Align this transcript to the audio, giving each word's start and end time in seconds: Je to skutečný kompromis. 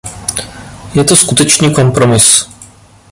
Je 0.95 1.03
to 1.03 1.15
skutečný 1.15 1.73
kompromis. 1.75 2.49